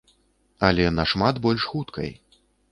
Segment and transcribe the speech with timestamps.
[0.69, 2.11] Але нашмат больш хуткай.